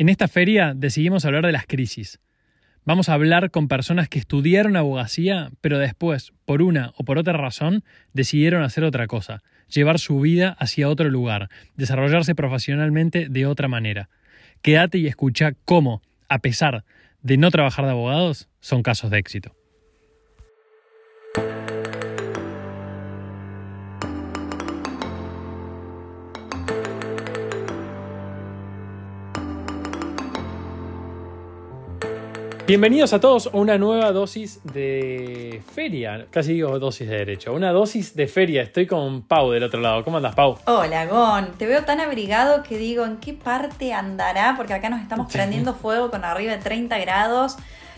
[0.00, 2.20] En esta feria decidimos hablar de las crisis.
[2.86, 7.34] Vamos a hablar con personas que estudiaron abogacía, pero después, por una o por otra
[7.34, 13.68] razón, decidieron hacer otra cosa, llevar su vida hacia otro lugar, desarrollarse profesionalmente de otra
[13.68, 14.08] manera.
[14.62, 16.86] Quédate y escucha cómo, a pesar
[17.20, 19.54] de no trabajar de abogados, son casos de éxito.
[32.70, 36.28] Bienvenidos a todos a una nueva dosis de feria.
[36.30, 37.52] Casi digo dosis de derecho.
[37.52, 38.62] Una dosis de feria.
[38.62, 40.04] Estoy con Pau del otro lado.
[40.04, 40.56] ¿Cómo andas, Pau?
[40.66, 41.50] Hola, Gon.
[41.58, 44.54] Te veo tan abrigado que digo, ¿en qué parte andará?
[44.56, 47.56] Porque acá nos estamos prendiendo fuego con arriba de 30 grados.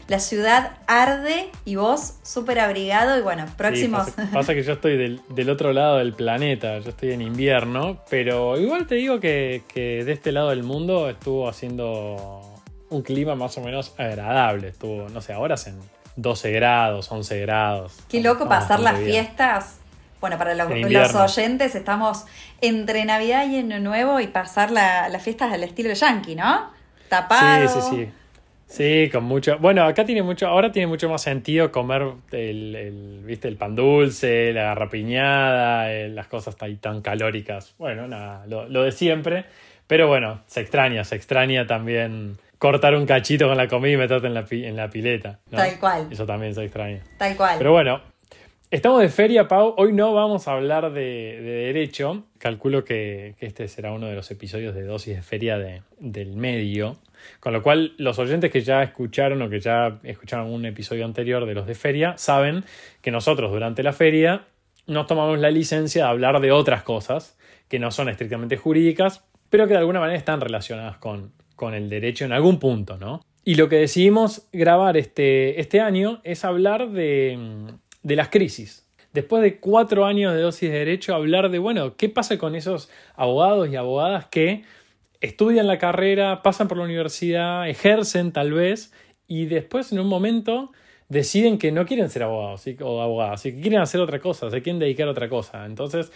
[0.09, 3.19] La ciudad arde y vos súper abrigado.
[3.19, 4.09] Y bueno, próximos.
[4.33, 6.79] pasa, que yo estoy del, otro lado del planeta.
[6.79, 7.99] Yo estoy en invierno.
[8.09, 12.53] Pero igual te digo que, que de este lado del mundo estuvo haciendo
[12.93, 14.69] un clima más o menos agradable.
[14.69, 15.79] Estuvo, no sé, ahora en
[16.17, 17.99] 12 grados, 11 grados.
[18.09, 19.79] Qué loco pasar las fiestas.
[20.21, 22.27] Bueno, para los, oyentes estamos
[22.61, 26.71] entre Navidad y Año Nuevo y pasar las fiestas al estilo yankee, ¿no?
[27.09, 27.69] Tapado.
[27.69, 28.09] Sí, sí, sí.
[28.73, 29.59] Sí, con mucho.
[29.59, 30.47] Bueno, acá tiene mucho.
[30.47, 33.49] Ahora tiene mucho más sentido comer el, ¿viste?
[33.49, 37.75] el pan dulce, la garrapiñada, las cosas tan, tan calóricas.
[37.77, 39.45] Bueno, nada, lo, lo, de siempre.
[39.87, 44.29] Pero bueno, se extraña, se extraña también cortar un cachito con la comida y meterte
[44.29, 45.41] en la, en la pileta.
[45.51, 46.07] Tal cual.
[46.13, 47.03] Eso también se extraña.
[47.19, 47.57] Tal cual.
[47.59, 48.01] Pero bueno,
[48.71, 49.75] estamos de feria, Pau.
[49.77, 52.23] Hoy no vamos a hablar de, derecho.
[52.39, 55.59] Calculo que, este será uno de los episodios de dosis de feria
[55.99, 56.99] del medio.
[57.41, 61.47] Con lo cual, los oyentes que ya escucharon o que ya escucharon un episodio anterior
[61.47, 62.65] de los de feria saben
[63.01, 64.45] que nosotros durante la feria
[64.87, 67.37] nos tomamos la licencia de hablar de otras cosas
[67.67, 71.89] que no son estrictamente jurídicas, pero que de alguna manera están relacionadas con, con el
[71.89, 73.25] derecho en algún punto, ¿no?
[73.45, 77.39] Y lo que decidimos grabar este, este año es hablar de,
[78.03, 78.87] de las crisis.
[79.13, 82.89] Después de cuatro años de dosis de derecho, hablar de, bueno, ¿qué pasa con esos
[83.15, 84.65] abogados y abogadas que
[85.21, 88.93] estudian la carrera, pasan por la universidad, ejercen tal vez,
[89.27, 90.73] y después en un momento
[91.09, 94.63] deciden que no quieren ser abogados o abogadas, y que quieren hacer otra cosa, se
[94.63, 95.67] quieren dedicar a otra cosa.
[95.67, 96.11] Entonces,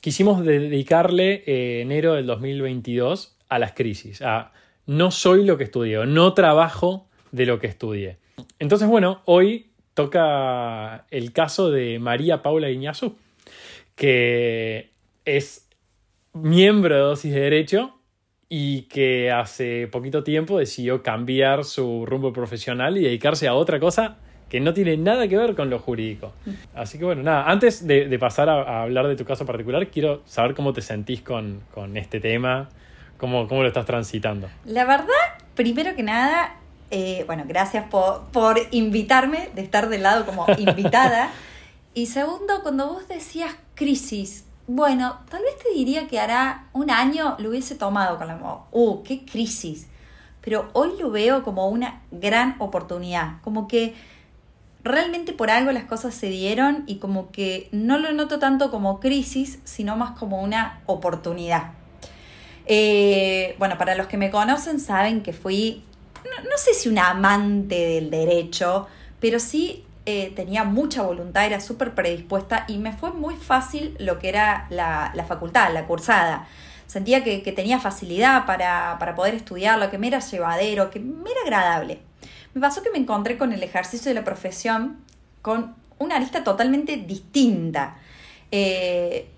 [0.00, 4.52] quisimos dedicarle eh, enero del 2022 a las crisis, a
[4.88, 8.16] no soy lo que estudié, no trabajo de lo que estudié.
[8.58, 13.14] Entonces, bueno, hoy toca el caso de María Paula Iñazú,
[13.94, 14.90] que
[15.26, 15.68] es
[16.32, 17.94] miembro de Dosis de Derecho
[18.48, 24.16] y que hace poquito tiempo decidió cambiar su rumbo profesional y dedicarse a otra cosa
[24.48, 26.32] que no tiene nada que ver con lo jurídico.
[26.74, 30.54] Así que bueno, nada, antes de, pasar a, hablar de tu caso particular, quiero saber
[30.54, 32.70] cómo te sentís con, con este tema,
[33.18, 34.48] ¿Cómo, lo estás transitando?
[34.64, 35.06] La verdad,
[35.54, 36.54] primero que nada,
[36.90, 41.30] eh, bueno, gracias por, por invitarme, de estar del lado como invitada.
[41.94, 47.36] y segundo, cuando vos decías crisis, bueno, tal vez te diría que hará un año
[47.38, 48.38] lo hubiese tomado con la
[48.70, 49.88] uh, qué crisis.
[50.42, 53.94] Pero hoy lo veo como una gran oportunidad, como que
[54.84, 59.00] realmente por algo las cosas se dieron y como que no lo noto tanto como
[59.00, 61.77] crisis, sino más como una oportunidad.
[62.70, 65.82] Eh, bueno, para los que me conocen saben que fui,
[66.24, 68.86] no, sé si una amante del derecho,
[69.20, 74.18] pero sí eh, tenía mucha voluntad, era súper predispuesta y me fue muy fácil lo
[74.18, 76.46] que era la, facultad, la cursada.
[76.86, 81.40] Sentía que, tenía facilidad para, para poder estudiarlo, que me era llevadero, que me era
[81.42, 82.00] agradable.
[82.52, 84.98] Me pasó que me encontré con el ejercicio de la profesión
[85.42, 87.96] con una arista totalmente distinta.
[88.50, 89.28] Eh,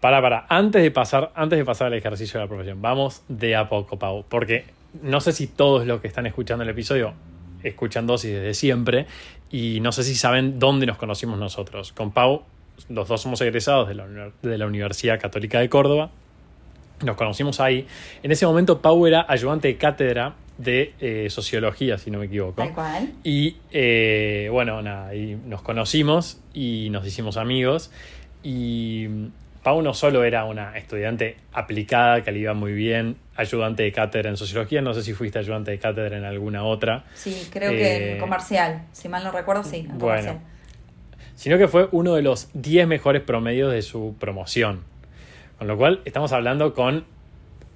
[0.00, 3.56] para, para, antes de pasar, antes de pasar al ejercicio de la profesión, vamos de
[3.56, 4.64] a poco, Pau, porque
[5.02, 7.14] no sé si todos los que están escuchando el episodio
[7.62, 9.06] escuchan dosis desde siempre
[9.50, 11.92] y no sé si saben dónde nos conocimos nosotros.
[11.92, 12.42] Con Pau,
[12.88, 14.06] los dos somos egresados de la,
[14.42, 16.10] de la Universidad Católica de Córdoba,
[17.04, 17.86] nos conocimos ahí.
[18.22, 22.54] En ese momento Pau era ayudante de cátedra de eh, sociología, si no me equivoco.
[22.56, 23.12] Tal cual.
[23.22, 27.90] Y eh, bueno, nada, y nos conocimos y nos hicimos amigos.
[28.42, 29.06] Y
[29.62, 34.30] Pau no solo era una estudiante aplicada que le iba muy bien, ayudante de cátedra
[34.30, 37.04] en sociología, no sé si fuiste ayudante de cátedra en alguna otra.
[37.14, 40.40] Sí, creo que en eh, comercial, si mal no recuerdo, sí, en bueno,
[41.34, 44.82] Sino que fue uno de los 10 mejores promedios de su promoción.
[45.58, 47.04] Con lo cual estamos hablando con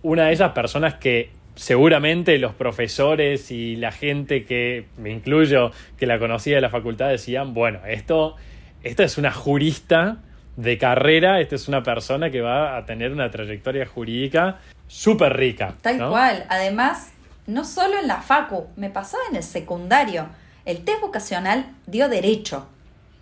[0.02, 6.06] una de esas personas que seguramente los profesores y la gente que, me incluyo, que
[6.06, 8.36] la conocía de la facultad decían, bueno, esto,
[8.82, 10.18] esto es una jurista
[10.56, 15.74] de carrera, esta es una persona que va a tener una trayectoria jurídica súper rica.
[15.80, 16.44] Tal cual.
[16.48, 17.12] Además,
[17.46, 20.28] no solo en la facu, me pasaba en el secundario.
[20.64, 22.68] El test vocacional dio derecho.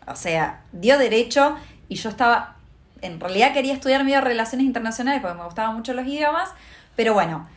[0.07, 1.57] O sea, dio derecho
[1.89, 2.57] y yo estaba,
[3.01, 6.51] en realidad quería estudiar medio relaciones internacionales porque me gustaban mucho los idiomas,
[6.97, 7.49] pero bueno,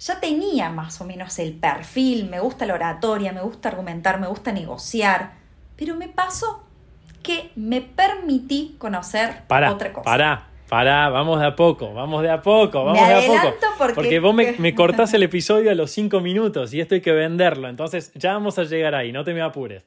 [0.00, 4.28] ya tenía más o menos el perfil, me gusta la oratoria, me gusta argumentar, me
[4.28, 5.32] gusta negociar,
[5.76, 6.67] pero me pasó
[7.28, 10.02] que me permití conocer para, otra cosa.
[10.02, 13.54] Para, para, vamos de a poco, vamos de a poco, vamos de a poco.
[13.76, 17.02] Porque, porque vos me, me, cortás el episodio a los cinco minutos y esto hay
[17.02, 19.84] que venderlo, entonces ya vamos a llegar ahí, no te me apures.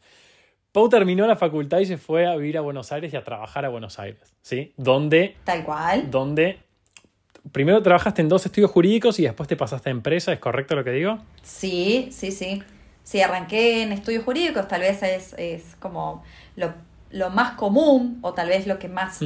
[0.72, 3.66] Pau terminó la facultad y se fue a vivir a Buenos Aires y a trabajar
[3.66, 4.72] a Buenos Aires, ¿sí?
[4.78, 5.36] Donde...
[5.44, 6.12] Tal cual.
[6.12, 6.60] Donde
[7.52, 10.84] primero trabajaste en dos estudios jurídicos y después te pasaste a empresa, ¿es correcto lo
[10.84, 11.18] que digo?
[11.42, 12.62] Sí, sí, sí.
[13.04, 16.24] Sí, arranqué en estudios jurídicos, tal vez es, es como
[16.56, 16.72] lo,
[17.12, 19.22] lo, más común o tal vez lo que más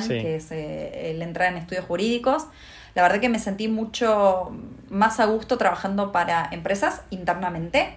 [0.00, 0.08] Mm, sí.
[0.08, 2.46] que es eh, el entrar en estudios jurídicos.
[2.94, 4.50] La verdad que me sentí mucho
[4.90, 7.96] más a gusto trabajando para empresas internamente.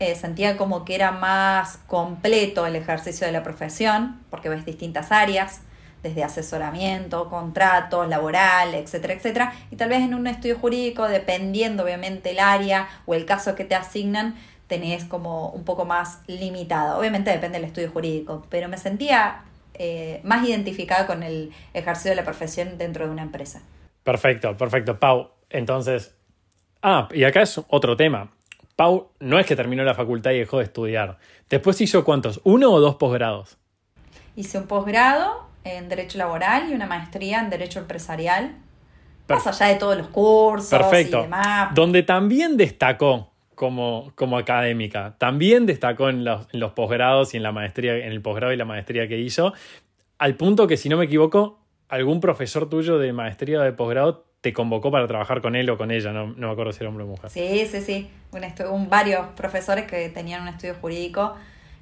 [0.00, 5.12] Eh, sentía como que era más completo el ejercicio de la profesión, porque ves distintas
[5.12, 5.60] áreas,
[6.02, 9.52] desde asesoramiento, contratos, laboral, etcétera, etcétera.
[9.70, 13.64] Y tal vez en un estudio jurídico, dependiendo obviamente el área o el caso que
[13.64, 14.34] te asignan,
[14.72, 16.98] tenés como un poco más limitado.
[16.98, 19.42] Obviamente depende del estudio jurídico, pero me sentía
[19.74, 23.60] eh, más identificada con el ejercicio de la profesión dentro de una empresa.
[24.02, 24.98] Perfecto, perfecto.
[24.98, 26.16] Pau, entonces...
[26.80, 28.32] Ah, y acá es otro tema.
[28.74, 31.18] Pau no es que terminó la facultad y dejó de estudiar.
[31.50, 33.58] Después hizo cuántos, uno o dos posgrados.
[34.36, 38.56] Hice un posgrado en Derecho Laboral y una maestría en Derecho Empresarial.
[39.28, 41.18] Más allá de todos los cursos Perfecto.
[41.18, 41.74] y demás.
[41.74, 43.31] Donde también destacó
[43.62, 45.14] como, como académica.
[45.18, 49.06] También destacó en los, posgrados y en la maestría, en el posgrado y la maestría
[49.06, 49.52] que hizo.
[50.18, 54.26] Al punto que, si no me equivoco, algún profesor tuyo de maestría o de posgrado
[54.40, 56.10] te convocó para trabajar con él o con ella.
[56.10, 57.30] No, no me acuerdo si era hombre o mujer.
[57.30, 58.10] Sí, sí, sí.
[58.68, 61.36] Un- varios profesores que tenían un estudio jurídico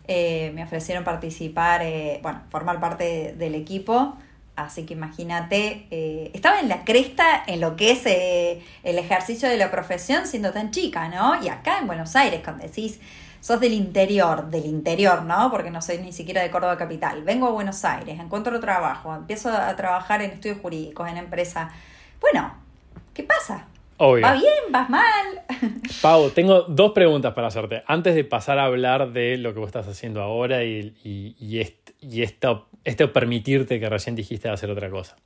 [0.07, 4.19] eh, me ofrecieron participar, eh, bueno, formar parte del equipo.
[4.65, 9.49] Así que imagínate, eh, estaba en la cresta en lo que es eh, el ejercicio
[9.49, 11.43] de la profesión siendo tan chica, ¿no?
[11.43, 13.01] Y acá en Buenos Aires, cuando decís,
[13.41, 15.51] sos del interior, del interior, ¿no?
[15.51, 17.23] Porque no soy ni siquiera de Córdoba Capital.
[17.23, 21.71] Vengo a Buenos Aires, encuentro trabajo, empiezo a trabajar en estudios jurídicos, en empresa.
[22.21, 22.55] Bueno,
[23.15, 23.67] ¿qué pasa?
[23.97, 24.23] Obvio.
[24.23, 24.71] ¿Va bien?
[24.71, 25.43] ¿Vas mal?
[26.03, 27.83] Pau, tengo dos preguntas para hacerte.
[27.87, 31.61] Antes de pasar a hablar de lo que vos estás haciendo ahora y, y, y,
[32.01, 35.17] y esto, esto permitirte que recién dijiste hacer otra cosa.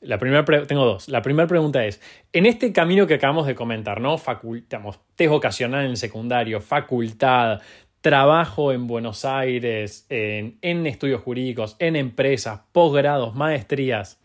[0.00, 1.08] La primera tengo dos.
[1.08, 2.00] La primera pregunta es,
[2.32, 4.16] en este camino que acabamos de comentar, ¿no?
[4.16, 7.60] Facultamos, test vocacional en secundario, facultad,
[8.00, 14.20] trabajo en Buenos Aires, en, en estudios jurídicos, en empresas, posgrados, maestrías.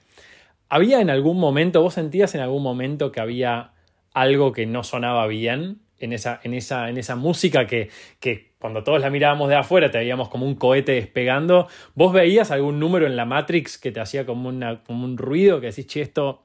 [0.70, 3.74] ¿Había en algún momento, vos sentías en algún momento que había
[4.14, 7.90] algo que no sonaba bien en esa, en esa, en esa música que,
[8.20, 11.68] que cuando todos la mirábamos de afuera te veíamos como un cohete despegando?
[11.96, 15.60] ¿Vos veías algún número en la Matrix que te hacía como, una, como un ruido
[15.60, 16.44] que decís, che, esto,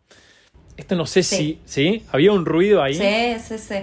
[0.76, 1.37] esto no sé Sí.
[1.37, 2.05] si, ¿sí?
[2.11, 2.94] ¿Había un ruido ahí?
[2.94, 3.76] Sí, sí, sí.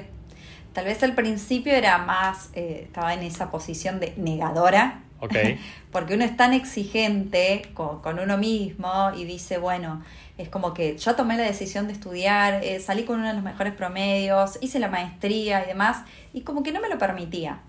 [0.74, 5.34] Tal vez al principio era más, eh, estaba en esa posición de negadora, Ok,
[5.92, 10.04] porque uno es tan exigente con, con uno mismo y dice, bueno,
[10.38, 13.44] es como que yo tomé la decisión de estudiar, eh, salí con uno de los
[13.44, 16.04] mejores promedios, hice la maestría y demás,
[16.34, 17.62] y como que no me lo permitía.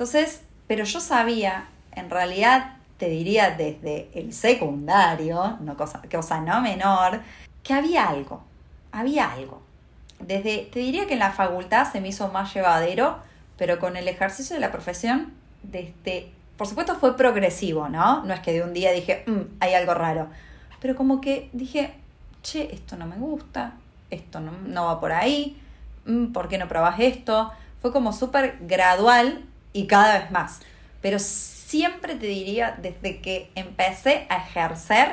[0.00, 6.62] Entonces, pero yo sabía, en realidad te diría desde el secundario, no cosa, cosa no
[6.62, 7.20] menor,
[7.62, 8.42] que había algo,
[8.92, 9.60] había algo.
[10.18, 13.18] Desde, te diría que en la facultad se me hizo más llevadero,
[13.58, 18.24] pero con el ejercicio de la profesión, desde, por supuesto fue progresivo, ¿no?
[18.24, 20.28] No es que de un día dije, "Mm, hay algo raro,
[20.80, 21.92] pero como que dije,
[22.42, 23.74] che, esto no me gusta,
[24.08, 25.60] esto no, no va por ahí,
[26.06, 27.52] mm, ¿por qué no probás esto?
[27.82, 30.60] Fue como súper gradual y cada vez más.
[31.02, 35.08] Pero siempre te diría, desde que empecé a ejercer,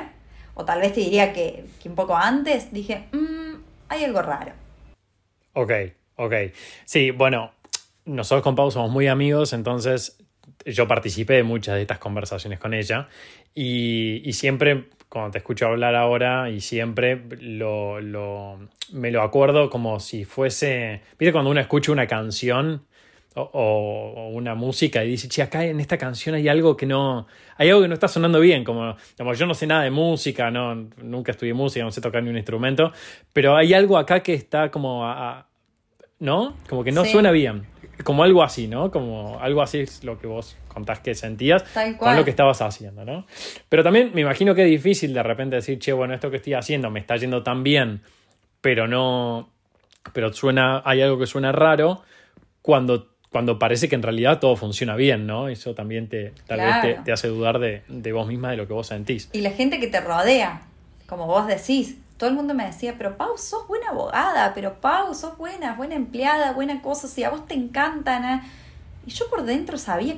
[0.54, 3.56] o tal vez te diría que, un poco antes, dije, "Mm,
[3.88, 4.52] hay algo raro.
[5.52, 5.72] ok,
[6.16, 6.34] ok.
[6.84, 7.52] Sí, bueno,
[8.04, 10.18] nosotros con Pau somos muy amigos, entonces
[10.64, 13.08] yo participé de muchas de estas conversaciones con ella
[13.54, 19.70] y, y siempre, cuando te escucho hablar ahora, y siempre lo, lo- me lo acuerdo
[19.70, 22.86] como si fuese, viste cuando uno escucha una canción
[23.40, 27.26] o, una música y dice, che, acá en esta canción hay algo que no,
[27.56, 30.50] hay algo que no está sonando bien, como, como yo no sé nada de música,
[30.50, 32.92] no, nunca estudié música, no sé tocar ni un instrumento,
[33.32, 35.46] pero hay algo acá que está como a- a-
[36.20, 36.54] ¿no?
[36.68, 37.12] Como que no Sí.
[37.12, 37.66] suena bien.
[38.04, 38.90] Como algo así, ¿no?
[38.92, 41.64] Como algo así es lo que vos contás que sentías
[41.98, 43.26] con lo que estabas haciendo, ¿no?
[43.68, 46.54] Pero también me imagino que es difícil de repente decir, che, bueno, esto que estoy
[46.54, 48.02] haciendo me está yendo tan bien,
[48.60, 49.50] pero no,
[50.12, 52.02] pero suena, hay algo que suena raro
[52.62, 55.48] cuando, cuando parece que en realidad todo funciona bien, ¿no?
[55.48, 58.66] Eso también te, tal vez te, te hace dudar de, de vos misma, de lo
[58.66, 59.28] que vos sentís.
[59.32, 60.62] Y la gente que te rodea,
[61.06, 65.14] como vos decís, todo el mundo me decía, pero Pau, sos buena abogada, pero Pau,
[65.14, 68.24] sos buena, buena empleada, buena cosa, si a vos te encantan.
[68.24, 68.42] ¿eh?".
[69.06, 70.16] Y yo por dentro sabía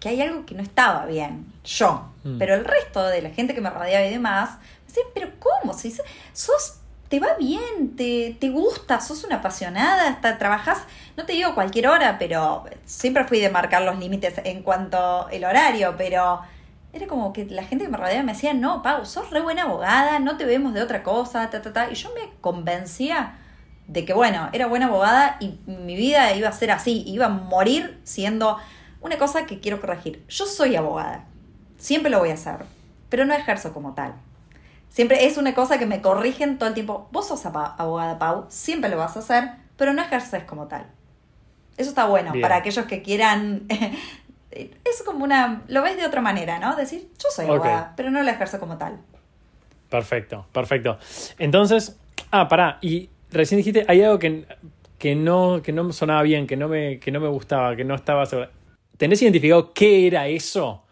[0.00, 2.08] que hay algo que no estaba bien, yo.
[2.24, 2.38] Mm.
[2.38, 5.74] Pero el resto de la gente que me rodeaba y demás, me decían, pero ¿cómo?
[5.74, 5.94] Si
[6.32, 6.80] sos,
[7.14, 10.78] te va bien, te, te gusta, sos una apasionada, hasta trabajás,
[11.16, 15.44] no te digo cualquier hora, pero siempre fui de marcar los límites en cuanto el
[15.44, 16.40] horario, pero
[16.92, 19.62] era como que la gente que me rodeaba me decía, no, Pau, sos re buena
[19.62, 21.88] abogada, no te vemos de otra cosa, ta, ta, ta.
[21.88, 23.36] Y yo me convencía
[23.86, 27.28] de que, bueno, era buena abogada y mi vida iba a ser así, iba a
[27.28, 28.58] morir siendo
[29.00, 30.24] una cosa que quiero corregir.
[30.28, 31.26] Yo soy abogada,
[31.78, 32.64] siempre lo voy a hacer,
[33.08, 34.14] pero no ejerzo como tal.
[34.94, 37.08] Siempre es una cosa que me corrigen todo el tiempo.
[37.10, 40.86] Vos sos abogada, Pau, siempre lo vas a hacer, pero no ejerces como tal.
[41.76, 42.40] Eso está bueno Bien.
[42.40, 43.66] para aquellos que quieran.
[44.52, 45.62] es como una.
[45.66, 46.76] Lo ves de otra manera, ¿no?
[46.76, 49.00] Decir, yo soy abogada, pero no la ejerzo como tal.
[49.90, 50.96] Perfecto, perfecto.
[51.40, 51.98] Entonces,
[52.30, 54.46] ah, pará, y recién dijiste, hay algo que,
[54.96, 57.82] que, no, que no me sonaba bien, que no me, que no me gustaba, que
[57.82, 58.52] no estaba segura.
[58.96, 60.83] ¿Tenés identificado qué era eso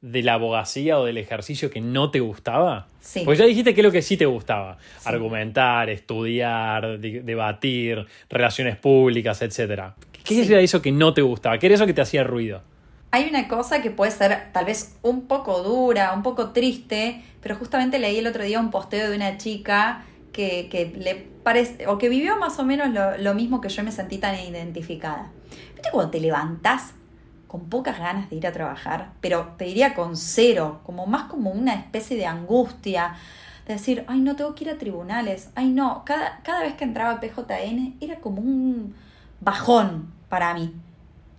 [0.00, 2.86] de la abogacía o del ejercicio que no te gustaba?
[3.00, 3.22] Sí.
[3.24, 4.78] Porque ya dijiste qué es lo que sí te gustaba.
[4.98, 5.08] Sí.
[5.08, 9.92] Argumentar, estudiar, di- debatir, relaciones públicas, etc.
[10.24, 10.52] ¿Qué Sí.
[10.52, 11.58] era eso que no te gustaba?
[11.58, 12.62] ¿Qué era eso que te hacía ruido?
[13.10, 17.56] Hay una cosa que puede ser tal vez un poco dura, un poco triste, pero
[17.56, 21.96] justamente leí el otro día un posteo de una chica que, que le parece, o
[21.96, 25.32] que vivió más o menos lo, lo mismo que yo me sentí tan identificada.
[25.74, 26.92] ¿Viste cuando te levantás
[27.48, 29.10] con pocas ganas de ir a trabajar?
[29.20, 33.16] Pero te diría con cero, como más como una especie de angustia,
[33.66, 36.84] de decir, ay no, tengo que ir a tribunales, ay no, cada, cada vez que
[36.84, 38.94] entraba a PJN era como un
[39.40, 40.72] bajón para mí.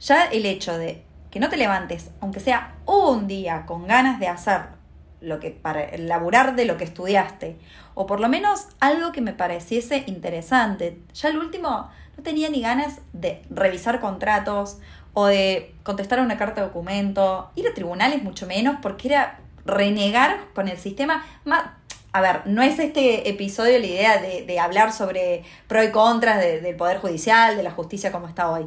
[0.01, 4.27] Ya el hecho de que no te levantes, aunque sea un día, con ganas de
[4.27, 4.79] hacer
[5.21, 7.57] lo que para laburar de lo que estudiaste,
[7.93, 11.01] o por lo menos algo que me pareciese interesante.
[11.13, 14.79] Ya el último no tenía ni ganas de revisar contratos
[15.19, 19.39] o de contestar a una carta de documento, ir a tribunales mucho menos, porque era
[19.65, 21.63] renegar con el sistema más.
[22.11, 26.59] A ver, no es este episodio la idea de, hablar sobre pro y contras de-
[26.59, 28.65] del Poder Judicial, de la justicia como está hoy.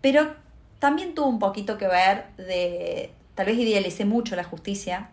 [0.00, 0.34] Pero
[0.78, 5.08] también tuvo un poquito que ver de, tal vez idealicé mucho la justicia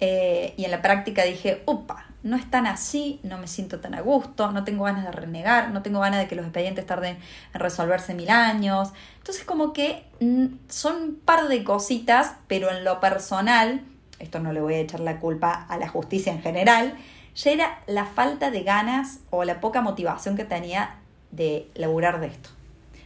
[0.00, 3.94] eh, y en la práctica dije, upa, no es tan así, no me siento tan
[3.94, 7.18] a gusto, no tengo ganas de renegar, no tengo ganas de que los expedientes tarden
[7.54, 8.92] en resolverse mil años.
[9.18, 13.80] Entonces como que mm, son un par de cositas, pero en lo personal,
[14.18, 16.94] esto no le voy a echar la culpa a la justicia en general,
[17.36, 20.96] ya era la falta de ganas o la poca motivación que tenía
[21.30, 22.50] de laburar de esto.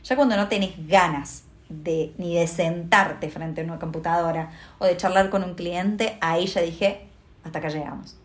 [0.02, 4.96] Ya cuando no tenés ganas de ni de sentarte frente a una computadora o de
[4.96, 7.06] charlar con un cliente, ahí ya dije,
[7.44, 8.19] hasta acá llegamos.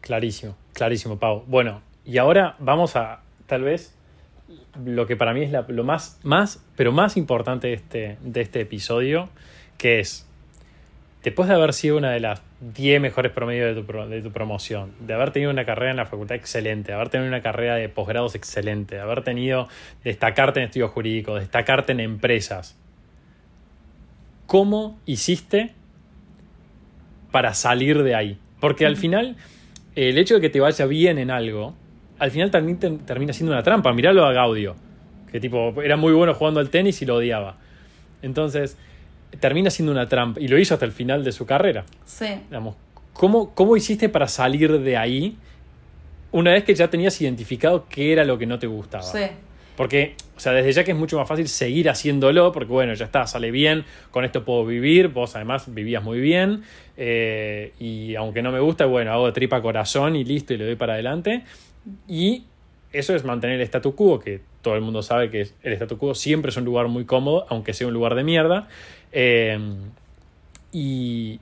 [0.00, 1.44] Clarísimo, clarísimo, Pau.
[1.46, 3.94] Bueno, y ahora vamos a, tal vez,
[4.84, 8.40] lo que para mí es la- lo más, más, pero más importante de este, de
[8.40, 9.28] este episodio,
[9.78, 10.26] que es,
[11.22, 12.42] después de haber sido una de las
[12.74, 16.06] 10 mejores promedios de tu, de tu promoción, de haber tenido una carrera en la
[16.06, 19.68] facultad excelente, de haber tenido una carrera de posgrados excelente, de haber tenido,
[20.02, 22.76] destacarte en estudios jurídicos, destacarte en empresas,
[24.46, 25.72] ¿cómo hiciste
[27.30, 28.38] para salir de ahí?
[28.60, 29.36] Porque al final,
[29.96, 31.74] el hecho de que te vaya bien en algo,
[32.18, 33.92] al final también te- termina siendo una trampa.
[33.92, 34.76] Miralo a Gaudio,
[35.30, 37.56] que tipo, era muy bueno jugando al tenis y lo odiaba.
[38.22, 38.76] Entonces,
[39.40, 40.40] termina siendo una trampa.
[40.40, 41.84] Y lo hizo hasta el final de su carrera.
[42.04, 42.26] Sí.
[42.48, 42.76] Digamos,
[43.12, 45.36] ¿cómo, ¿Cómo hiciste para salir de ahí
[46.32, 49.02] una vez que ya tenías identificado qué era lo que no te gustaba?
[49.02, 49.24] Sí.
[49.80, 53.06] Porque, o sea, desde ya que es mucho más fácil seguir haciéndolo, porque bueno, ya
[53.06, 56.64] está, sale bien, con esto puedo vivir, vos además vivías muy bien,
[56.98, 60.76] eh, y aunque no me gusta, bueno, hago tripa corazón y listo, y le doy
[60.76, 61.44] para adelante.
[62.06, 62.44] Y
[62.92, 66.14] eso es mantener el statu quo, que todo el mundo sabe que el statu quo
[66.14, 68.68] siempre es un lugar muy cómodo, aunque sea un lugar de mierda.
[69.12, 69.58] Eh,
[70.72, 71.40] y,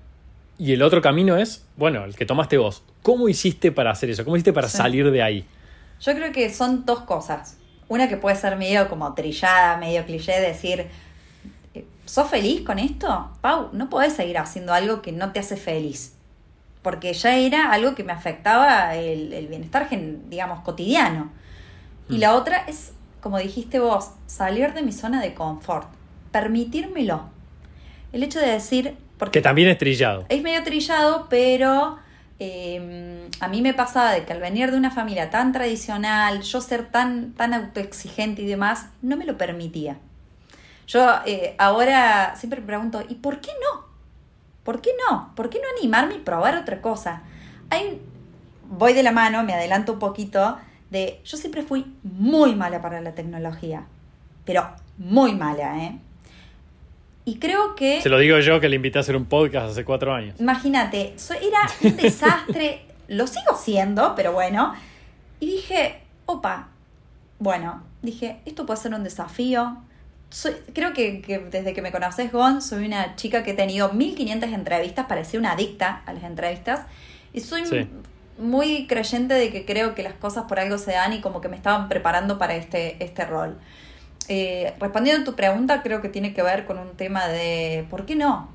[0.58, 2.84] y el otro camino es, bueno, el que tomaste vos.
[3.02, 4.24] ¿Cómo hiciste para hacer eso?
[4.24, 4.76] ¿Cómo hiciste para Sí.
[4.76, 5.44] salir de ahí?
[6.00, 7.58] Yo creo que son dos cosas.
[7.88, 10.86] Una que puede ser medio como trillada, medio cliché, decir,
[11.74, 13.30] eh, ¿sos feliz con esto?
[13.40, 16.14] Pau, no podés seguir haciendo algo que no te hace feliz.
[16.82, 19.88] Porque ya era algo que me afectaba el, el bienestar,
[20.28, 21.30] digamos, cotidiano.
[22.08, 22.20] Y Mm.
[22.20, 25.88] la otra es, como dijiste vos, salir de mi zona de confort.
[26.30, 27.22] Permitírmelo.
[28.12, 30.24] El hecho de decir, porque Que también es trillado.
[30.28, 31.98] es medio trillado, pero
[32.38, 36.60] eh, a mí me pasaba de que al venir de una familia tan tradicional, yo
[36.60, 39.98] ser tan, tan autoexigente y demás, no me lo permitía.
[40.86, 43.86] Yo eh, ahora siempre pregunto, ¿y por qué no?
[44.62, 45.32] ¿Por qué no?
[45.34, 47.22] ¿Por qué no animarme y probar otra cosa?
[48.70, 50.58] Voy de la mano, me adelanto un poquito,
[50.90, 53.86] de yo siempre fui muy mala para la tecnología,
[54.44, 55.98] pero muy mala, ¿eh?
[57.28, 58.00] Y creo que...
[58.00, 60.40] Se lo digo yo que le invité a hacer un podcast hace cuatro años.
[60.40, 64.72] Imagínate, era un desastre, lo sigo siendo, pero bueno.
[65.38, 66.68] Y dije, opa,
[67.38, 69.76] bueno, dije, esto puede ser un desafío.
[70.30, 73.92] Soy, creo que, que, desde que me conoces, Gon, soy una chica que he tenido
[73.92, 76.86] 1500 entrevistas, parecía una adicta a las entrevistas.
[77.34, 77.86] Y soy sí.
[78.38, 81.50] muy creyente de que creo que las cosas por algo se dan y como que
[81.50, 83.58] me estaban preparando para este, este rol.
[84.28, 88.04] Eh, respondiendo a tu pregunta, creo que tiene que ver con un tema de ¿por
[88.04, 88.50] qué no?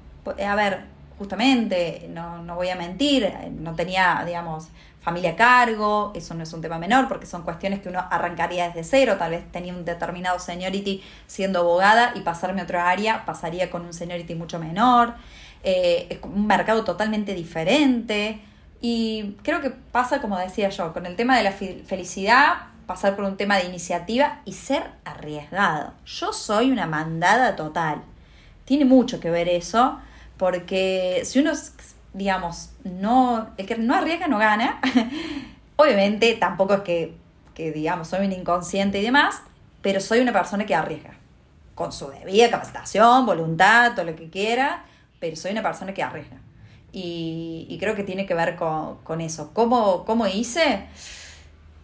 [0.47, 0.85] A ver,
[1.17, 4.69] justamente, no, no voy a mentir, no tenía, digamos,
[5.03, 8.67] familia a cargo, eso no es un tema menor porque son cuestiones que uno arrancaría
[8.67, 13.25] desde cero, tal vez tenía un determinado seniority siendo abogada y pasarme a otra área
[13.25, 15.15] pasaría con un seniority mucho menor,
[15.63, 18.39] eh, es un mercado totalmente diferente
[18.79, 23.25] y creo que pasa como decía yo, con el tema de la felicidad pasar por
[23.25, 25.93] un tema de iniciativa y ser arriesgado.
[26.05, 28.01] Yo soy una mandada total.
[28.65, 29.99] Tiene mucho que ver eso,
[30.37, 31.51] porque si uno,
[32.13, 34.79] digamos, no, el que no arriesga no gana.
[35.75, 37.17] Obviamente tampoco es que,
[37.53, 39.41] que, digamos, soy un inconsciente y demás,
[39.81, 41.15] pero soy una persona que arriesga.
[41.75, 44.85] Con su debida capacitación, voluntad, todo lo que quiera,
[45.19, 46.37] pero soy una persona que arriesga.
[46.91, 49.51] Y, y creo que tiene que ver con, con eso.
[49.53, 50.85] ¿Cómo, ¿Cómo hice?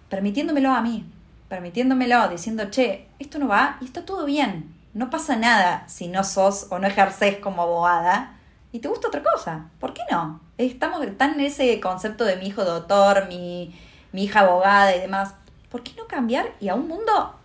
[0.09, 1.05] Permitiéndomelo a mí,
[1.47, 4.75] permitiéndomelo, diciendo, che, esto no va y está todo bien.
[4.93, 8.37] No pasa nada si no sos o no ejerces como abogada
[8.71, 9.69] y te gusta otra cosa.
[9.79, 10.41] ¿Por qué no?
[10.57, 13.79] Estamos tan en ese concepto de mi hijo doctor, mi,
[14.11, 15.35] mi hija abogada y demás.
[15.69, 17.35] ¿Por qué no cambiar y a un mundo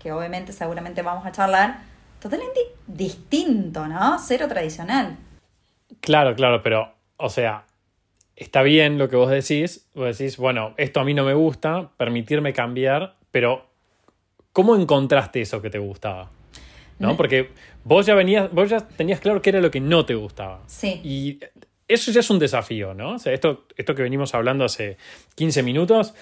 [0.00, 1.78] que obviamente seguramente vamos a charlar
[2.20, 4.18] totalmente distinto, ¿no?
[4.18, 5.16] Cero tradicional.
[6.00, 7.64] Claro, claro, pero, o sea,
[8.40, 11.90] está bien lo que vos decís, vos decís, bueno, esto a mí no me gusta,
[11.96, 13.66] permitirme cambiar, pero
[14.52, 16.30] ¿cómo encontraste eso que te gustaba?
[16.98, 17.16] ¿No?
[17.16, 17.50] Porque
[17.84, 20.62] vos ya venías, vos ya tenías claro qué era lo que no te gustaba.
[20.66, 21.00] Sí.
[21.04, 21.40] Y
[21.88, 23.14] eso ya es un desafío, ¿no?
[23.14, 24.98] O sea, esto, esto que venimos hablando hace
[25.34, 26.14] 15 minutos,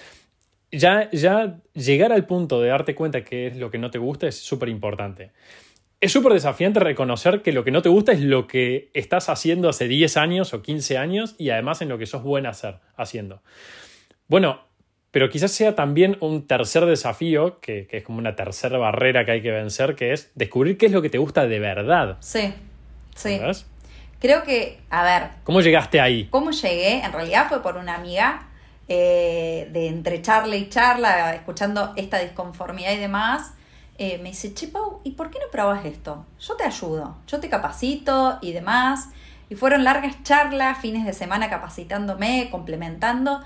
[0.71, 4.27] ya, ya llegar al punto de darte cuenta qué es lo que no te gusta
[4.27, 5.31] es súper importante
[6.01, 9.67] es súper desafiante reconocer que lo que no te gusta es lo que estás haciendo
[9.69, 13.41] hace 10 años o 15 años y además en lo que sos buena hacer, haciendo.
[14.27, 14.61] Bueno,
[15.11, 19.41] pero quizás sea también un tercer desafío, que, es como una tercera barrera que hay
[19.41, 22.17] que vencer, que es descubrir qué es lo que te gusta de verdad.
[22.21, 22.53] Sí,
[23.15, 23.37] sí.
[23.37, 23.65] ¿Sabes?
[24.19, 25.29] Creo que, a ver.
[25.43, 26.27] ¿Cómo llegaste ahí?
[26.29, 27.03] ¿Cómo llegué?
[27.03, 28.47] En realidad fue por una amiga,
[28.87, 33.53] eh, de entre charla y charla, escuchando esta disconformidad y demás
[33.99, 36.25] eh, me dice, che Pau, ¿y por qué no probas esto?
[36.39, 39.09] Yo te ayudo, yo te capacito y demás.
[39.49, 43.41] Y fueron largas charlas, fines de semana capacitándome, complementando.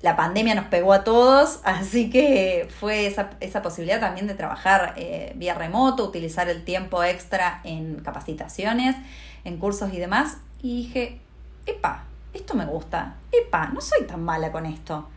[0.00, 4.94] La pandemia nos pegó a todos, así que fue esa, esa posibilidad también de trabajar
[4.96, 8.94] eh, vía remoto, utilizar el tiempo extra en capacitaciones,
[9.42, 10.36] en cursos y demás.
[10.62, 11.18] Y dije,
[11.66, 15.08] epa, esto me gusta, epa, no soy tan mala con esto.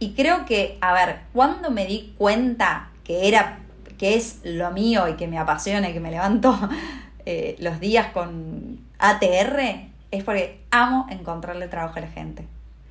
[0.00, 3.60] Y creo que, a ver, cuando me di cuenta que era
[4.00, 6.58] que es lo mío y que me apasiona y que me levanto
[7.26, 12.46] eh, los días con ATR, es porque amo encontrarle trabajo a la gente.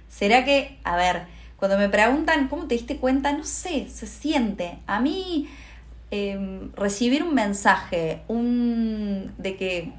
[0.08, 1.24] ¿Será que, a ver,
[1.58, 4.78] cuando me preguntan cómo te diste cuenta, no sé, se siente.
[4.86, 5.50] A mí
[6.12, 9.92] em, recibir un mensaje un, de que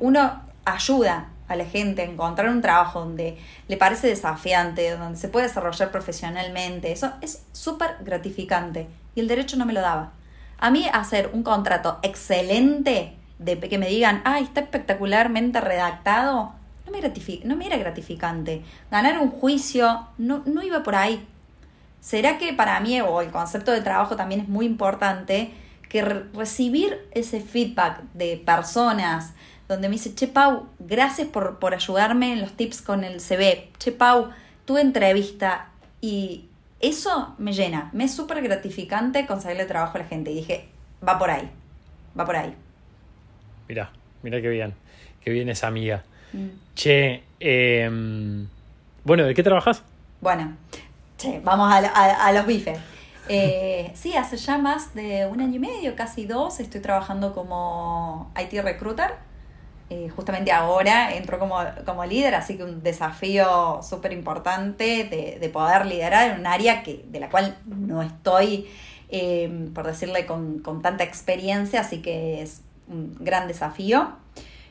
[0.00, 5.28] uno ayuda a la gente a encontrar un trabajo donde le parece desafiante, donde se
[5.28, 8.88] puede desarrollar profesionalmente, eso es súper gratificante.
[9.14, 10.12] Y el derecho no me lo daba.
[10.58, 16.54] A mí hacer un contrato excelente, que me digan, ay, está espectacularmente redactado,
[16.86, 18.62] no me, era gratificante.
[18.90, 21.26] Ganar un juicio no, no iba por ahí.
[22.00, 25.52] ¿Será que para mí, o el concepto de trabajo también es muy importante,
[25.88, 29.34] que recibir ese feedback de personas
[29.68, 33.70] donde me dice, che Pau, gracias por, por ayudarme en los tips con el CV.
[33.78, 34.30] Che Pau,
[34.64, 35.68] tuve entrevista
[36.00, 36.44] y
[36.80, 40.30] eso me llena, me es súper gratificante conseguirle trabajo a la gente.
[40.30, 40.68] Y dije,
[41.06, 41.48] va por ahí,
[42.18, 42.54] va por ahí.
[43.68, 43.90] Mira,
[44.22, 44.74] mira qué bien,
[45.22, 46.04] qué bien esa amiga.
[46.32, 46.48] Mm.
[46.74, 48.46] Che, em,
[49.04, 49.82] bueno, ¿de qué trabajas?
[50.20, 50.56] Bueno,
[51.16, 52.78] che, vamos a, los bifes.
[53.28, 58.32] Eh, sí, hace ya más de un año y medio, casi dos, estoy trabajando como
[58.40, 59.25] IT recruiter
[59.88, 65.48] Eh, justamente ahora entro como, como líder, así que un desafío súper importante de, de,
[65.48, 68.66] poder liderar en un área que, de la cual no estoy,
[69.10, 74.08] eh, por decirle, con, con, tanta experiencia, así que es un gran desafío.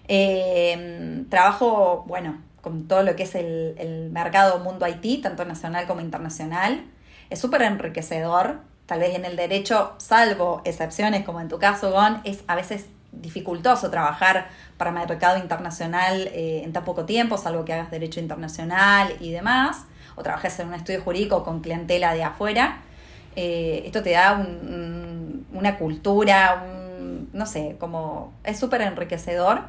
[0.10, 5.88] Eh, trabajo, bueno, con todo lo que es el, el mercado mundo IT, tanto nacional
[5.88, 6.84] como internacional.
[7.30, 12.20] Es súper enriquecedor, tal vez en el derecho, salvo excepciones como en tu caso, Gon,
[12.26, 12.88] es a veces
[13.22, 14.48] dificultoso trabajar
[14.78, 19.86] para mercado internacional eh, en tan poco tiempo, salvo que hagas derecho internacional y demás,
[20.16, 22.82] o trabajes en un estudio jurídico con clientela de afuera.
[23.36, 24.34] Eh, esto te da
[25.54, 29.64] una cultura, un, no sé, como es súper enriquecedor.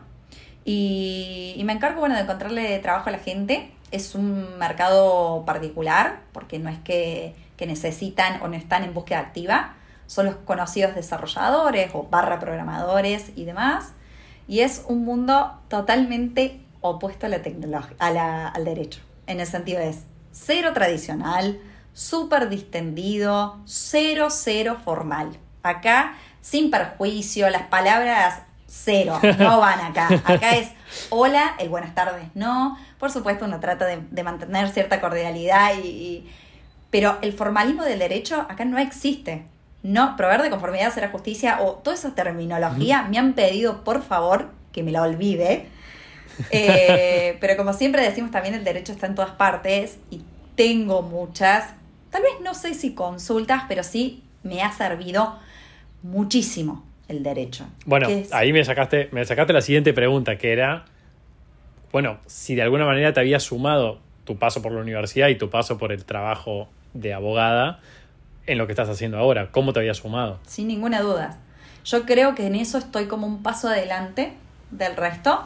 [0.65, 3.71] Y, y, me encargo, bueno, de encontrarle trabajo a la gente.
[3.93, 9.21] Es un mercado particular, porque no es que, que necesitan o no están en búsqueda
[9.21, 9.75] activa,
[10.07, 13.93] son los conocidos desarrolladores o barra programadores y demás.
[14.49, 19.01] Y es un mundo totalmente opuesto a la tecnología, a al derecho.
[19.27, 21.59] En el sentido es cero tradicional,
[21.93, 25.39] súper distendido, cero, cero formal.
[25.63, 30.09] Acá, sin perjuicio, las palabras cero, no van acá.
[30.25, 30.71] Acá es
[31.11, 32.79] hola, el buenas tardes, no.
[32.99, 36.29] Por supuesto, uno trata de, mantener cierta cordialidad, y,
[36.91, 39.47] pero el formalismo del derecho acá no existe
[39.87, 44.49] no, proveer de conformidad será justicia o toda esa terminología me han pedido por favor
[44.73, 45.67] que me la olvide.
[46.51, 50.21] Eh, pero como siempre decimos también el derecho está en todas partes y
[50.55, 51.73] tengo muchas,
[52.11, 55.39] tal vez no sé si consultas, pero sí me ha servido
[56.03, 57.67] muchísimo el derecho.
[57.87, 60.85] Bueno, ahí me sacaste, me sacaste la siguiente pregunta, que era,
[61.91, 65.49] bueno, si de alguna manera te había sumado tu paso por la universidad y tu
[65.49, 67.81] paso por el trabajo de abogada,
[68.47, 69.51] en lo que estás haciendo ahora?
[69.51, 70.39] ¿Cómo te había sumado?
[70.47, 71.39] Sin ninguna duda.
[71.85, 74.33] Yo creo que en eso estoy como un paso adelante
[74.71, 75.45] del resto.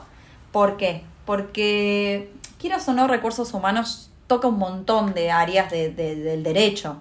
[0.52, 1.02] ¿Por qué?
[1.26, 7.00] Porque, quieras o no, recursos humanos toca un montón de áreas del derecho.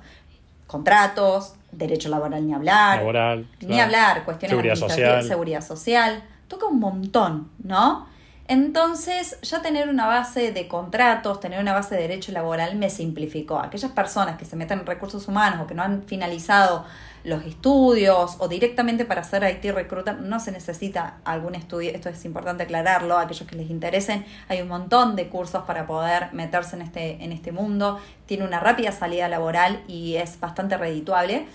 [0.67, 2.97] Contratos, derecho laboral ni hablar.
[2.97, 3.47] Laboral.
[3.61, 5.23] Ni hablar, cuestiones seguridad social.
[5.23, 6.23] seguridad social.
[6.47, 8.07] Toca un montón, ¿no?
[8.49, 13.59] Entonces, ya tener una base de contratos, tener una base de derecho laboral me simplificó.
[13.59, 16.83] Aquellas personas que se meten en recursos humanos o que no han finalizado
[17.23, 22.25] los estudios o directamente para hacer IT recruiter no se necesita algún estudio, esto es
[22.25, 26.81] importante aclararlo, aquellos que les interesen, hay un montón de cursos para poder meterse en
[26.81, 31.45] este, en este mundo, tiene una rápida salida laboral y es bastante redituable.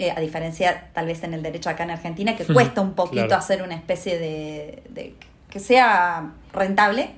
[0.00, 3.36] Eh, a diferencia tal vez en el derecho acá en Argentina, que cuesta un poquito
[3.36, 5.14] hacer una especie de
[5.54, 7.10] que sea rentable.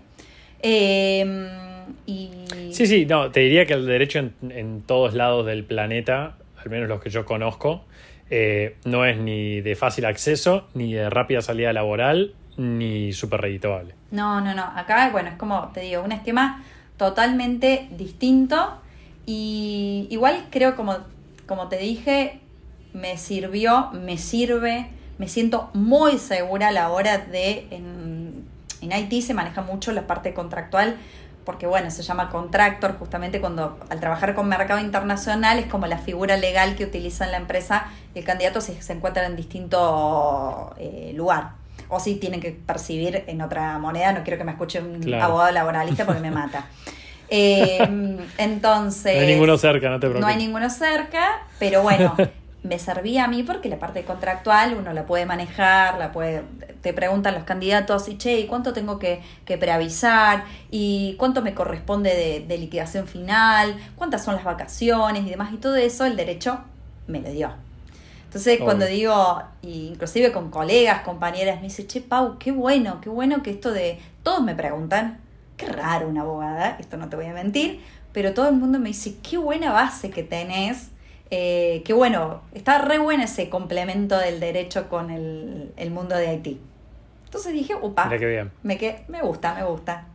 [0.60, 1.48] Em,
[2.04, 2.30] y...
[2.70, 6.86] Sí, sí, no, te diría que el derecho en, todos lados del planeta, al menos
[6.86, 7.86] los que yo conozco,
[8.28, 13.94] eh, no es ni de fácil acceso, ni de rápida salida laboral, ni súper redituable.
[14.10, 14.64] No, no, no.
[14.64, 16.62] Acá, bueno, es como te digo, un esquema
[16.98, 18.82] totalmente distinto.
[19.24, 20.98] Y igual creo, como,
[21.46, 22.40] como te dije,
[22.92, 28.05] me sirvió, me sirve, me siento muy segura a la hora de, en
[28.92, 30.96] IT se maneja mucho la parte contractual
[31.46, 35.96] porque bueno, se llama contractor justamente cuando al trabajar con mercado internacional es como la
[35.96, 41.12] figura legal que utiliza la empresa y el candidato si se encuentra en distinto eh,
[41.14, 41.52] lugar.
[41.88, 45.52] O si tienen que percibir en otra moneda, no quiero que me escuche un abogado
[45.52, 46.66] laboralista porque me mata.
[47.28, 49.14] entonces...
[49.14, 50.20] No hay ninguno cerca, no te preocupes.
[50.20, 52.16] No hay ninguno cerca, pero bueno,
[52.66, 56.42] me servía a mí porque la parte contractual uno la puede manejar, la puede,
[56.82, 60.44] te preguntan los candidatos, y che, ¿y cuánto tengo que, preavisar?
[60.70, 63.76] ¿Y cuánto me corresponde de, liquidación final?
[63.96, 65.52] ¿Cuántas son las vacaciones y demás?
[65.52, 66.60] Y todo eso el derecho
[67.06, 67.52] me lo dio.
[68.24, 73.42] Entonces, cuando digo, inclusive con colegas, compañeras, me dice, che, Pau, qué bueno, qué bueno
[73.42, 73.98] que esto de.
[74.22, 75.20] Todos me preguntan,
[75.56, 77.80] qué raro una abogada, esto no te voy a mentir,
[78.12, 80.90] pero todo el mundo me dice, qué buena base que tenés
[81.30, 86.60] eh, que bueno, está re bueno ese complemento del derecho con el, mundo de Haití.
[87.24, 88.50] Entonces dije, upa, qué bien.
[88.62, 90.06] Me, me gusta, me gusta.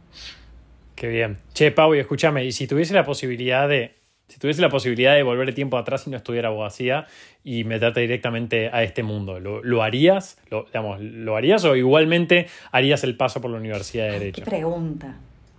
[0.95, 1.38] Qué bien.
[1.54, 3.95] Che, Pau, y escúchame, y si tuviese la posibilidad de,
[4.32, 7.06] si tuviese la posibilidad de volver el tiempo atrás y no estudiar abogacía
[7.43, 10.38] y meterte directamente a este mundo, ¿lo, harías?
[10.50, 14.41] Lo, digamos, ¿Lo harías o igualmente harías el paso por la Universidad de Derecho?
[14.41, 15.15] Qué pregunta.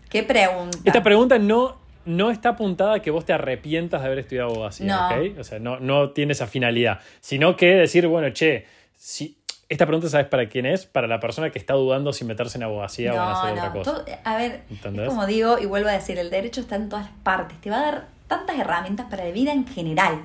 [0.09, 0.79] Qué pregunta.
[0.85, 4.87] Esta pregunta no, no está apuntada a que vos te arrepientas de haber estudiado abogacía,
[4.87, 5.09] no.
[5.09, 5.39] ¿ok?
[5.39, 9.37] O sea, no, no tiene esa finalidad, sino que decir, bueno, che, si,
[9.73, 10.85] esta pregunta, ¿sabes para quién es?
[10.85, 14.05] Para la persona que está dudando si meterse en abogacía o en hacer otra cosa.
[14.23, 14.63] a ver,
[15.07, 17.59] como digo, y vuelvo a decir, el derecho está en todas partes.
[17.61, 20.21] Te va a dar tantas herramientas para la vida en general.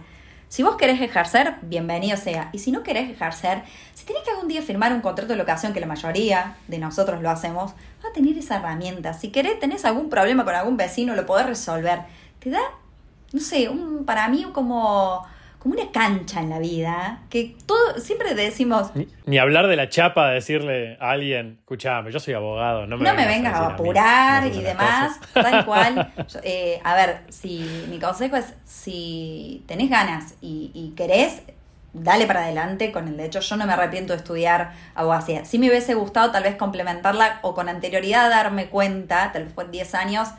[0.49, 2.49] Si vos querés ejercer, bienvenido sea.
[2.53, 5.73] Y si no querés ejercer, si tenés que algún día firmar un contrato de locación,
[5.73, 9.13] que la mayoría de nosotros lo hacemos, vas a tener esa herramienta.
[9.13, 12.03] Si querés, tenés algún problema con algún vecino, lo podés resolver.
[12.39, 12.61] Te da,
[13.33, 15.25] no sé, un, para mí como
[15.67, 18.91] como una cancha en la vida, que todo, siempre decimos...
[19.25, 23.03] Ni, hablar de la chapa, de decirle a alguien, escuchame, yo soy abogado, no me,
[23.03, 26.13] no vengas, me vengas a, apurar y demás, tal cual.
[26.43, 31.41] Eh, a ver, si mi consejo es, si tenés ganas y, y querés,
[31.93, 33.39] dale para adelante con el derecho.
[33.39, 35.45] Yo no me arrepiento de estudiar abogacía.
[35.45, 39.67] Si me hubiese gustado tal vez complementarla o con anterioridad darme cuenta, tal vez fue
[39.67, 40.29] 10 años,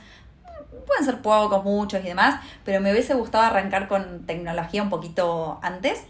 [0.88, 5.61] pueden ser pocos, muchos y demás, pero me hubiese gustado arrancar con tecnología un poquito
[5.62, 6.01] antes.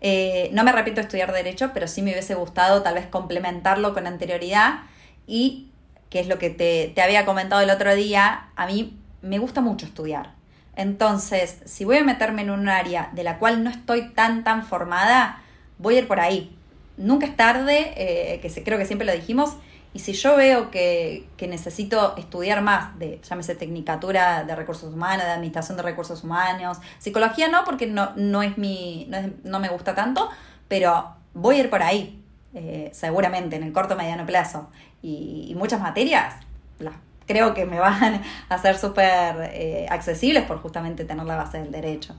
[0.00, 3.94] Eh, no me arrepiento de estudiar derecho, pero sí me hubiese gustado tal vez complementarlo
[3.94, 4.82] con anterioridad
[5.26, 5.70] y,
[6.10, 9.60] que es lo que te, te había comentado el otro día, a mí me gusta
[9.60, 10.30] mucho estudiar.
[10.76, 14.64] Entonces, si voy a meterme en un área de la cual no estoy tan, tan
[14.64, 15.42] formada,
[15.78, 16.56] voy a ir por ahí.
[16.96, 19.56] Nunca es tarde, eh, que creo que siempre lo dijimos,
[19.98, 25.32] y si yo veo que, necesito estudiar más de, llámese tecnicatura de recursos humanos, de
[25.32, 29.10] administración de recursos humanos, psicología no, porque no, no es mi,
[29.42, 30.30] no, me gusta tanto,
[30.68, 32.22] pero voy a ir por ahí,
[32.54, 34.70] eh, seguramente, en el corto mediano plazo.
[35.02, 36.36] Y, muchas materias,
[36.78, 36.94] las,
[37.26, 41.72] creo que me van a ser súper eh, accesibles por justamente tener la base del
[41.72, 42.14] derecho.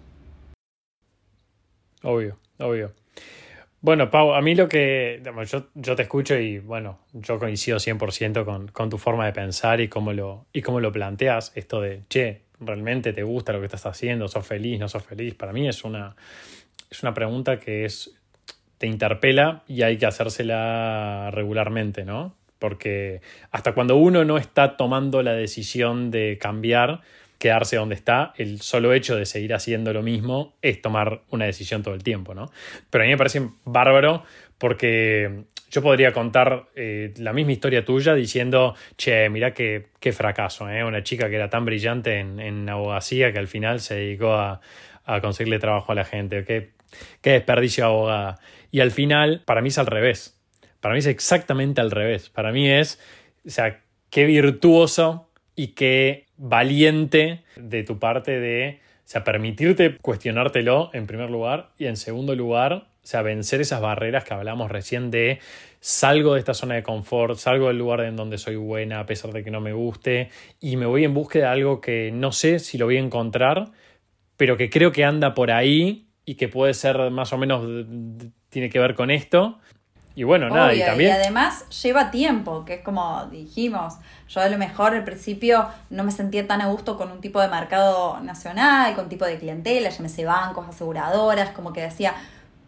[2.03, 2.91] Obvio, obvio.
[3.81, 5.21] Bueno, Pau, a mí lo que.
[5.45, 9.79] Yo, yo te escucho y, bueno, yo coincido 100% con, con tu forma de pensar
[9.79, 11.53] y cómo, lo, y cómo lo planteas.
[11.55, 14.27] Esto de, che, ¿realmente te gusta lo que estás haciendo?
[14.27, 14.79] ¿Sos feliz?
[14.79, 15.33] ¿No sos feliz?
[15.33, 16.15] Para mí es una,
[16.91, 18.13] es una pregunta que es,
[18.77, 22.35] te interpela y hay que hacérsela regularmente, ¿no?
[22.59, 26.99] Porque hasta cuando uno no está tomando la decisión de cambiar,
[27.39, 31.81] quedarse donde está, el solo hecho de seguir haciendo lo mismo es tomar una decisión
[31.81, 32.51] todo el tiempo, ¿no?
[32.89, 34.23] Pero a mí me parece bárbaro
[34.57, 40.69] porque yo podría contar eh, la misma historia tuya diciendo, che, mira qué, qué fracaso,
[40.69, 40.83] ¿eh?
[40.83, 44.59] Una chica que era tan brillante en, en abogacía que al final se dedicó a,
[45.05, 46.71] a conseguirle trabajo a la gente, qué,
[47.21, 48.39] qué desperdicio abogada.
[48.69, 50.39] Y al final, para mí es al revés.
[50.81, 52.29] Para mí es exactamente al revés.
[52.29, 52.99] Para mí es,
[53.45, 55.28] o sea, qué virtuoso
[55.59, 61.97] y qué valiente de tu parte de, sea, permitirte cuestionártelo en primer lugar y en
[61.97, 65.39] segundo lugar, sea, vencer esas barreras que hablamos recién de
[65.81, 69.33] salgo de esta zona de confort, salgo del lugar en donde soy buena a pesar
[69.33, 70.29] de que no me guste
[70.61, 73.65] y me voy en búsqueda de algo que no sé si lo voy a encontrar,
[74.37, 77.85] pero que creo que anda por ahí y que puede ser más o menos
[78.47, 79.59] tiene que ver con esto
[80.19, 81.11] y bueno, nada, y también...
[81.11, 83.93] Y además lleva tiempo, que es como dijimos,
[84.27, 87.39] yo a lo mejor al principio no me sentía tan a gusto con un tipo
[87.39, 92.15] de mercado nacional, con tipo de clientela, llámese bancos, aseguradoras, como que decía,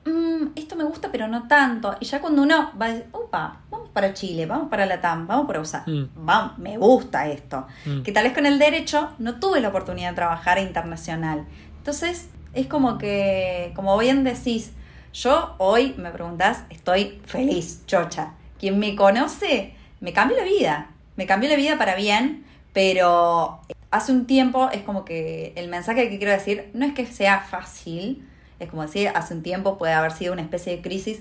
[0.06, 1.98] mm, esto me gusta pero no tanto.
[2.00, 5.28] Y ya cuando uno va a decir, opa, vamos para Chile, vamos para la TAM,
[5.28, 6.04] vamos para USA, mm.
[6.16, 7.68] vamos, me gusta esto.
[7.86, 8.04] Mm.
[8.04, 11.46] Que tal vez con el derecho no tuve la oportunidad de trabajar internacional.
[11.80, 14.72] Entonces, es como que, como bien decís,
[15.14, 18.34] yo hoy, me preguntas, estoy feliz, chocha.
[18.60, 20.92] Quien me conoce, me cambió la vida.
[21.16, 26.10] Me cambió la vida para bien, pero hace un tiempo es como que el mensaje
[26.10, 28.28] que quiero decir no es que sea fácil,
[28.60, 31.20] es como decir, hace un tiempo puede haber sido una especie de crisis,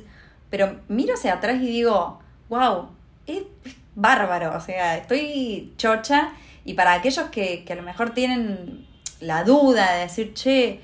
[0.51, 2.89] pero miro hacia atrás y digo, wow,
[3.27, 3.43] es
[3.95, 6.33] bárbaro, o sea, estoy chocha
[6.65, 8.87] y para aquellos que, que a lo mejor tienen
[9.21, 10.81] la duda de decir, che,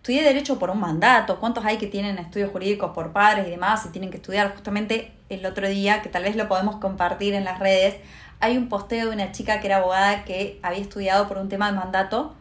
[0.00, 3.84] estudié derecho por un mandato, cuántos hay que tienen estudios jurídicos por padres y demás
[3.84, 7.44] y tienen que estudiar justamente el otro día, que tal vez lo podemos compartir en
[7.44, 7.96] las redes,
[8.40, 11.70] hay un posteo de una chica que era abogada que había estudiado por un tema
[11.70, 12.34] de mandato.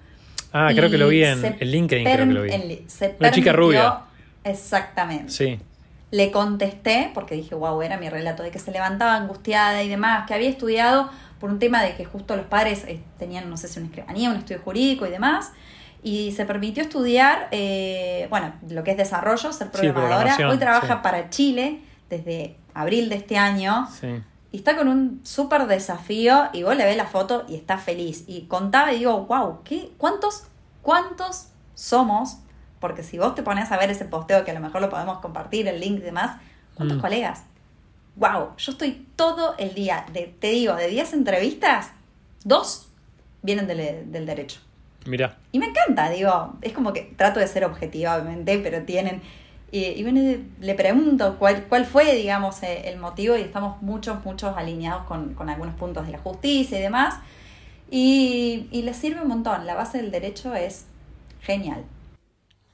[0.53, 2.85] Ah, creo que lo vi en, el LinkedIn, creo que lo vi.
[3.19, 3.99] una chica rubia.
[4.45, 5.29] Exactamente.
[5.29, 5.59] Sí.
[6.11, 10.25] Le contesté, porque dije, wow, era mi relato, de que se levantaba angustiada y demás,
[10.25, 11.09] que había estudiado
[11.41, 14.29] por un tema de que justo los padres eh, tenían, no sé si una escribanía,
[14.29, 15.51] un estudio jurídico y demás,
[16.01, 20.49] y se permitió estudiar, eh, bueno, lo que es desarrollo, ser programadora.
[20.49, 23.87] Hoy trabaja para Chile desde abril de este año.
[24.51, 28.23] Y está con un súper desafío y vos le ves la foto y está feliz.
[28.27, 30.45] Y contaba y digo, wow, ¿qué, cuántos,
[30.81, 32.37] ¿cuántos somos?
[32.79, 35.19] Porque si vos te pones a ver ese posteo, que a lo mejor lo podemos
[35.19, 36.37] compartir, el link y demás,
[36.75, 37.01] ¿cuántos mm.
[37.01, 37.43] colegas?
[38.15, 41.91] Wow, yo estoy todo el día, de, te digo, de 10 entrevistas,
[42.43, 42.87] dos
[43.43, 44.61] vienen del, del derecho.
[45.05, 45.37] Mira.
[45.51, 49.21] Y me encanta, digo, es como que trato de ser objetiva, obviamente, pero tienen...
[49.71, 50.19] Y, bueno,
[50.61, 55.35] le pregunto cuál, cuál fue, digamos, eh, el motivo y estamos muchos, muchos alineados con,
[55.47, 57.19] algunos puntos de la justicia y demás.
[57.91, 59.67] Y, y les sirve un montón.
[59.67, 60.87] La base del derecho es
[61.41, 61.83] genial.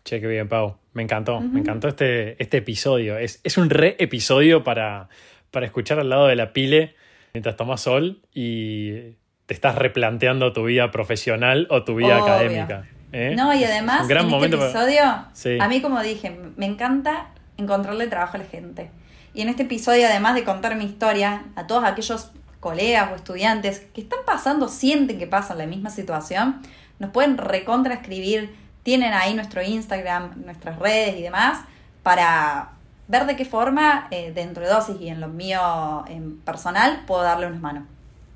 [0.06, 0.78] Che, qué bien, Pau.
[0.94, 3.18] Me encantó, me encantó este, este episodio.
[3.18, 5.10] Es, es un re episodio para,
[5.52, 6.96] para escuchar al lado de la pile
[7.34, 12.24] mientras tomas sol y te estás replanteando tu vida profesional o tu vida Obvio.
[12.34, 12.86] académica.
[13.12, 13.34] ¿eh?
[13.38, 15.58] No, y además, un gran en este momento para- episodio, Sí.
[15.60, 17.28] a mí como dije, me encanta
[17.58, 18.90] encontrarle trabajo a la gente.
[19.34, 23.82] Y en este episodio, además de contar mi historia, a todos aquellos colegas o estudiantes
[23.94, 26.62] que están pasando, sienten que pasan la misma situación,
[27.00, 31.60] nos pueden recontra escribir, tienen ahí nuestro Instagram, nuestras redes y demás,
[32.04, 32.70] para
[33.08, 35.60] ver de qué forma, eh, dentro de dosis y en lo mío
[36.08, 37.84] en personal, puedo darle unas manos.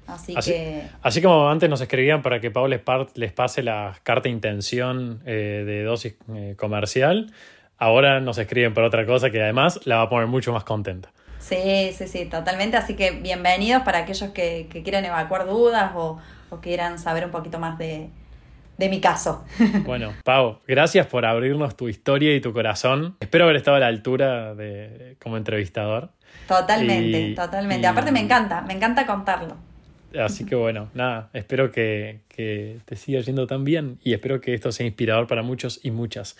[0.10, 0.84] Así, Así, que...
[1.02, 2.82] así como antes nos escribían para que Pau les,
[3.16, 7.32] les pase la carta de intención eh, de dosis eh, comercial,
[7.78, 11.12] ahora nos escriben por otra cosa que además la va a poner mucho más contenta.
[11.40, 12.76] Sí, sí, sí, totalmente.
[12.78, 16.20] Así que bienvenidos para aquellos que, que quieran evacuar dudas o,
[16.50, 18.10] o quieran saber un poquito más de,
[18.78, 19.46] de mi caso.
[19.86, 23.16] Bueno, Pau, gracias por abrirnos tu historia y tu corazón.
[23.22, 26.10] Espero haber estado a la altura de, como entrevistador.
[26.48, 27.84] Totalmente, Y- totalmente.
[27.84, 29.56] y- Aparte me encanta, me encanta contarlo.
[30.18, 34.54] Así que bueno, nada, espero que, que te siga yendo tan bien y espero que
[34.54, 36.36] esto sea inspirador para muchos y muchas.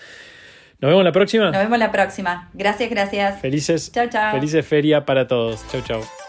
[0.80, 1.46] Nos vemos la próxima.
[1.52, 2.50] Nos vemos la próxima.
[2.54, 3.42] Gracias, gracias.
[3.42, 4.34] Felices, Chao, chao.
[4.34, 5.66] felices feria para todos.
[5.72, 6.29] Chau, chau.